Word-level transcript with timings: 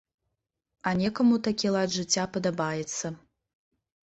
А 0.87 0.93
некаму 1.01 1.35
такі 1.49 1.73
лад 1.75 1.93
жыцця 1.97 2.25
падабаецца. 2.39 3.05